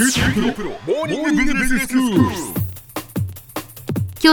[0.00, 0.06] 今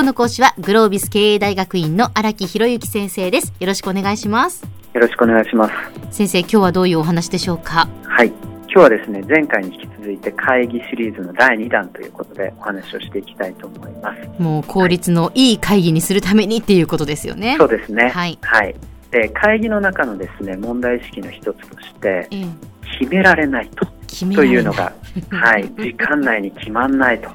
[0.01, 5.73] 日の講師はグロービス経営大学院の荒木博之先生ですよろしくお願いしますよろしくお願いします。
[6.15, 7.87] 先生今日はどういうお話でしょうか？
[8.03, 8.27] はい。
[8.27, 14.41] 今日はですね、前回に引き続いて会議シリーズの第2弾ということでお話をしていきたいと思います。
[14.41, 18.09] もう効率のいい会議にするためにっていうことですよねそうですね。
[18.09, 18.75] はいはい。
[19.09, 23.85] で、会議の中のですね、問題意識の一つとして、ええ決められないと。
[24.35, 24.93] というのが、
[25.29, 27.29] はい、時間内に決まんないと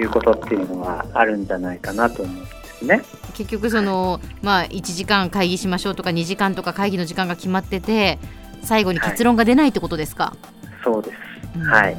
[0.00, 3.02] いうことっていうのはあるんじゃないかなと思うんですね。
[3.34, 8.18] 結局そのまあ1時間会議しましょうとか2時間とか会議の時間が決まってて
[8.62, 10.34] 最後に結論が出ないってことですか、
[10.82, 11.16] そうです。
[11.56, 11.62] うん。
[11.62, 11.96] はい。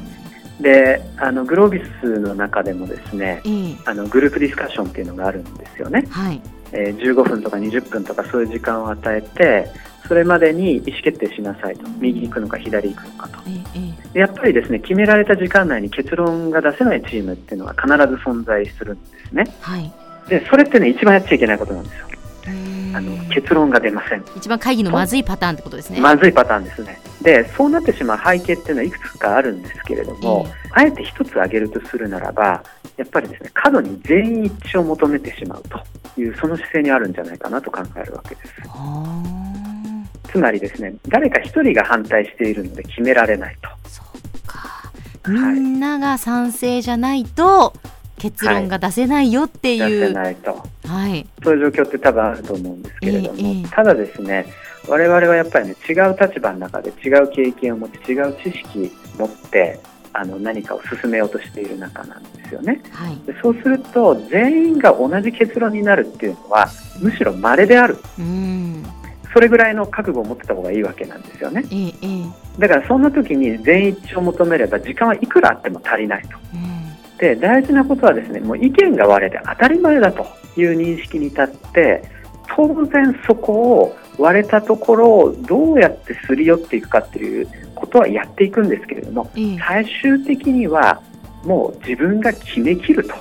[0.60, 3.76] で、あの、グロービスの中でもですね、ええ。
[3.84, 6.04] あの、グループディスカッションっていうのがあるんですよね。
[6.10, 6.40] はい。
[6.72, 9.70] えー15分とか20分とかそういう時間を与えて
[10.08, 11.86] それまでに意思決定しなさいと。
[12.00, 13.38] 右行くのか左行くのかと。
[14.18, 17.94] やっぱりですね決められた時間内に結論が出せないチームっていうのは必ず
[18.24, 19.44] 存在するんですね。
[19.46, 19.92] えはい。
[20.28, 22.08] でそれってね一番やっちゃいけないことなんですよ。
[22.94, 24.24] あのうん結論が出ません。
[24.36, 26.98] 一番会議のまずいパターンってことですね、まずいパターンですね。
[27.22, 32.64] でそうなってしまう背景っていうのはいくつかあるんですけれども、あえて一つ挙げるとするならば
[32.96, 38.54] やっぱりですね過度に全員一致を求めてしまうというその姿勢にあるんじゃないかなと考えるわけです。
[38.66, 39.22] あ
[40.30, 43.68] つまりですね誰か一人が反対しているので決められないと。
[43.68, 44.92] ーそうか。
[45.28, 47.74] みんなが賛成じゃないと
[48.18, 50.62] 結論が出せないよってい出せう、ないと。
[50.86, 51.26] はい。
[51.42, 53.68] そういう状況って多分あると思うんですけれども、ええええ。
[53.70, 54.46] ただですね
[54.88, 59.80] 我々はやっぱりね違う立場の中で違う経験を持って違う知識を持って
[60.12, 62.82] あの何かを進めようとしている中なんですよね。
[62.90, 63.16] はい。
[63.26, 66.68] でそうすると全員が同じ結論になるっていうのは
[67.00, 67.98] むしろ稀である。
[68.18, 68.84] うん
[69.32, 71.64] それぐらいの覚悟を持ってた方がいいわけなんですよね。
[71.70, 72.60] ええええ。
[72.60, 76.38] だからそんな時に全員一致を求めれば時間はいくらあっても足りないと。
[76.54, 77.16] うん。
[77.18, 82.04] で大事なことはですねもう意見が割れて当たり前だという認識に立って
[82.56, 89.58] 当然そこを割れたところをどうやってすり寄っていくかっていうことはやっていくんですけれどもええ。
[89.58, 91.00] 最終的には
[91.44, 93.14] もう自分が決めきると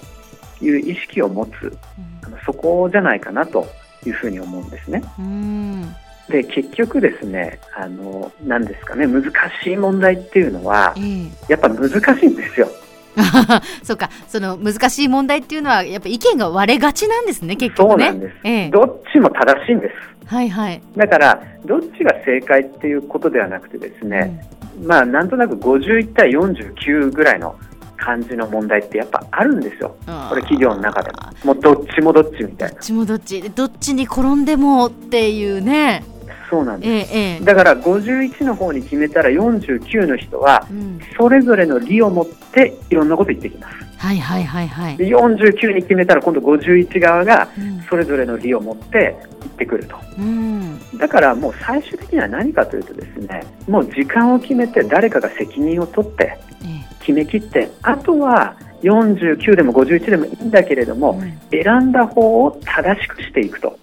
[0.65, 1.77] いう意識を持つ
[2.23, 3.67] あのそこじゃないかなと
[4.07, 5.03] いうふうに思うんですね。
[5.19, 5.95] うん
[6.29, 9.23] で結局ですねあのなんですかね難
[9.63, 12.67] しい問題っていうのはええやっぱ難しいんですよ。
[13.81, 18.35] そうかその難しい問題っていうのはやっぱ意見が割れがちなんですね結そ局ねうなんです。
[18.43, 20.17] ええどっちも正しいんです。
[20.27, 24.45] はいはい、だから、どっちが正解っていうことではなくてですね、
[24.83, 27.55] まあ、なんとなく51対49ぐらいの
[27.97, 29.95] 感じの問題ってやっぱあるんですよ。
[30.07, 31.53] うんこれ企業の中でも。
[31.53, 32.73] もうどっちもどっちみたいな。
[32.75, 36.03] どっちもどっちどっちに転んでもっていうね
[36.49, 37.45] そうなんでえええす。
[37.45, 40.65] だから51の方に決めたら49の人は
[41.17, 43.86] それぞれの利を持っていろんなこと言ってきます。
[43.97, 47.77] はいはいはいはい、で49に決めたら今度51側がうん。
[47.89, 49.95] それぞれの利を持って言ってくると。
[50.17, 50.79] うん。
[50.97, 61.63] だからもう最終的には何かというとですね、もう時間を決めて誰かが責任を取ってえ決めきって、あとは49でも51でもいいんだけれどえも、うん。
[61.63, 63.79] 選んだ方を正しくしていくと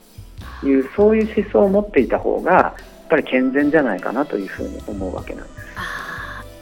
[0.62, 5.64] いう、そういう思想を持っていた方が、やっぱり健全じゃないかなというふうに思うわけなんです。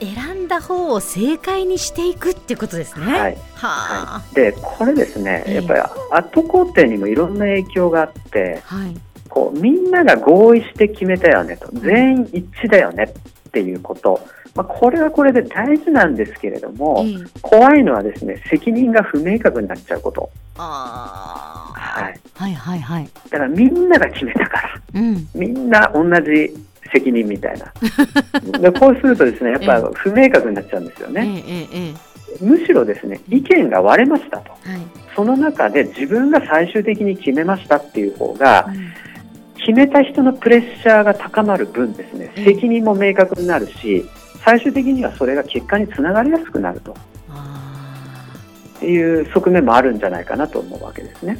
[0.04, 3.06] 選んだ方を正解にしていくっていうことですね。
[3.06, 3.36] はい。
[3.54, 5.80] はあ、で、これですね、ええやっぱり
[6.10, 8.96] 後工程にもいろんな影響があって、はい。
[9.28, 13.14] こうみんなが合意して決めたよねと、全員一致だよね
[13.48, 14.20] っていうこと、
[14.54, 23.08] まあ、これはこれで大事なんですけれども、ええ怖いのはですね責任が不明確になっちゃうこと、あーはい、はいはいはい。
[23.30, 25.28] だからみんなが決めたから、うん。
[25.34, 26.54] みんな同じ
[26.92, 27.72] 責任みたいな、
[28.58, 31.94] でこうするとですねやっぱ不明確になっちゃうんですよえね、
[32.40, 34.80] むしろですね意見が割れましたと、えはい。
[35.14, 38.92] その中で自分が最終的に決めましたっていう方が、うん。
[39.64, 44.04] 決めた人のプレッシャーが高まる分ですねうん責任も明確になるし
[44.44, 46.96] 最終的にはそれが結果につながりやすくなると。
[47.28, 51.38] あいう側面もあるんじゃないかなと思うわけですね。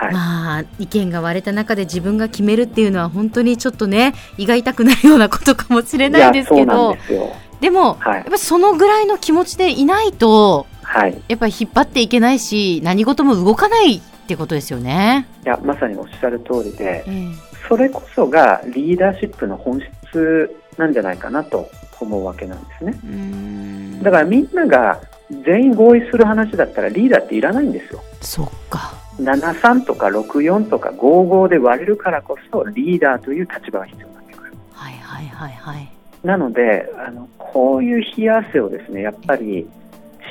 [0.00, 7.32] はい、まあ意見が割れた中で自分が決めるっていうのは本当にちょっとね胃が痛くなるようなことかもしれないですけどですよ。
[7.60, 11.22] でも、はいやっぱそのぐらいの気持ちでいないとはい。
[11.28, 15.26] やっぱり引っ張っていけないし何事も動かないってことですよね。
[15.44, 17.28] いやまさにおっしゃる通りで、え
[17.68, 19.80] それこそがリーダーシップの本
[20.10, 21.70] 質なんじゃないかなと
[22.00, 24.02] 思うわけなんですね。
[24.02, 25.00] だからみんなが
[25.44, 28.02] 全員合意する話だったらリーダーっていらないんですよ。
[28.20, 28.99] そっか。
[29.22, 34.52] 73とか64とか55で割れるからこそリーダーという立場が必要になってくる。
[34.72, 35.88] はいはいはいはい。
[36.24, 39.66] なのであのここういう冷や汗をですねやっぱり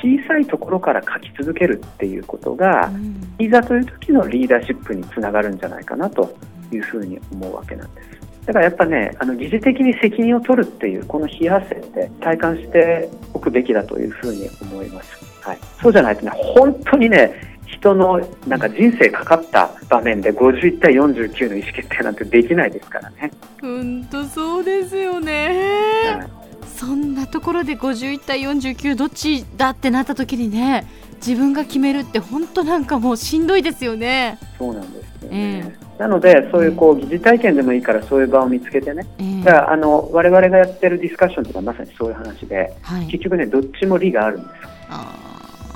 [0.02, 6.36] 小さいところから書き続けるっていうことが、うんいざという時のリーダーシップにつながるんじゃないかなと
[6.70, 8.08] いうふうに思うわけなんです。
[8.44, 15.24] だからやっぱね、あの疑似的に責任を取るっていうこの冷や汗って体感しておくべきだというふうに思います。
[15.40, 17.32] はい、そうじゃないとね、本当にね、
[17.80, 23.30] 人のなんか人生かかった場面で51対49の意思決定なんてできないですからね。
[23.60, 26.40] 本当そうですよね、はい
[26.80, 30.86] そんなところで51対49どっちだってなった時にね
[31.16, 34.38] 自分が決めるって本当なんかもうしんどいですよね。
[34.58, 35.76] そうなんですよえね。
[35.98, 44.68] なので、そういうこう疑似体験でもいいから、そういう場を見つけてね、ええだからあの我々がやってるディスカッションとかまさにそういう話で、はい結局ね、どっちも利があるんですよ。
[44.88, 45.29] あ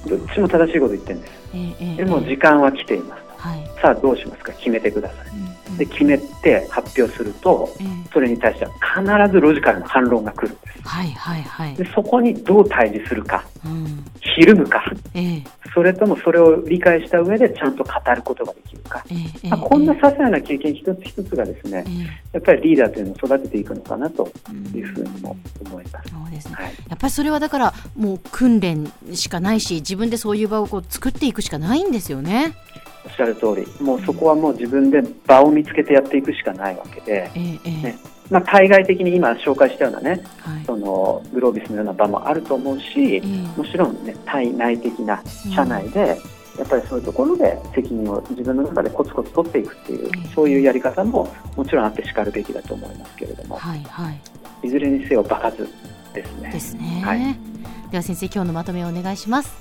[0.07, 1.33] どっちも正しいこと言ってるんです。
[1.55, 3.23] ーええええでも時間は来ています。
[3.39, 3.71] はい。
[3.81, 4.53] さあどうしますか？
[4.53, 5.29] 決めてください。
[5.29, 5.77] うんうん。
[5.77, 7.87] で決めて発表すると、ええ。
[8.13, 8.71] それに対しては
[9.27, 10.89] 必ずロジカルな反論が来るんです。
[10.89, 11.75] はいはいはい。
[11.75, 14.05] でそこにどう対峙するか、うん。
[14.21, 14.83] ひるむか、
[15.15, 15.43] ええ
[15.75, 19.05] それともそれを理解した上でちゃんと語ることができるか。
[19.11, 22.05] ええええまあ、こんな些細な経験一つ一つがですねえ、え。
[22.35, 25.37] やっぱりリーダーというのを育てていくのかなとうんいうふうにも
[25.67, 26.11] 思います。
[26.11, 26.55] そうですね。
[26.55, 32.55] はい、やっぱりそれはだからもう訓練しかないし自分でそういう場をこう作っていくしかないんですよね。
[33.05, 37.71] おっしゃる通り、もうそこはもう自分で場を見つけてやっていくしかないわけで、ええええ。
[37.83, 40.65] ねまあ、対外的に今紹介したようなね、はい。
[40.65, 43.21] そのグロービスのような場もあると思うしえ、え。
[43.57, 45.23] もちろんね、対内的な
[45.55, 46.19] 社内で、
[46.59, 54.21] やっぱりそういうところで責任を自分の中でコツコツ取っていくっていうええ、そういうやり方ももちろんあってしかるべきだと思いますけれども、はいはい。
[54.67, 55.69] いずれにせよ場数
[56.15, 56.51] ですね。
[56.51, 57.03] ですね。
[57.05, 57.55] はい。
[57.91, 59.55] では先生今日のまとめをお願いします。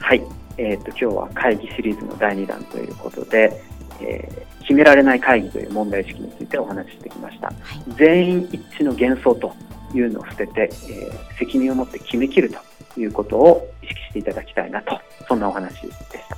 [0.00, 0.22] はい、
[0.56, 3.62] えー、と今日は会議シリーズの第2弾ということで、
[4.02, 7.48] えー決められない会議という問題意識についてお話ししてきました。
[7.48, 7.56] はい
[7.96, 9.52] 全員一致の幻想と
[9.92, 12.52] いうのを捨てて、えー責任を持って決めきる
[12.94, 15.98] ということを意識していただきたいなと、そんなお話でし
[16.28, 16.36] た。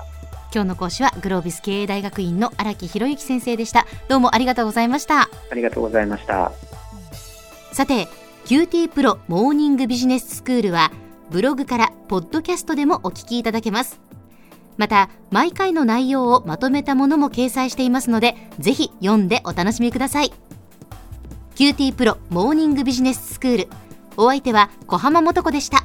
[0.55, 3.87] 今日の講師はグロービス経営大学院の荒木博之先生でした。
[4.09, 5.23] どうもありがとうございました。
[5.23, 6.53] ありがとうございました。
[7.73, 8.07] さて
[8.47, 10.91] QT プロモーニングビジネススクールは
[11.31, 14.01] ブログからポッドキャストでもお聞きいただけます
[14.77, 20.33] また毎回の内容をまとめたものも掲載していますのでぜひ読んでお楽しみください。
[21.55, 23.69] QT プロモーニングビジネススクール。
[24.17, 25.85] お相手は小浜も子でした。